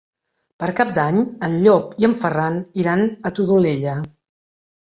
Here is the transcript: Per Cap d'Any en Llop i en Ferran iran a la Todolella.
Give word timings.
Per 0.63 0.69
Cap 0.79 0.93
d'Any 0.95 1.19
en 1.47 1.57
Llop 1.65 1.93
i 2.05 2.09
en 2.09 2.17
Ferran 2.23 2.57
iran 2.85 3.07
a 3.09 3.13
la 3.13 3.33
Todolella. 3.41 3.95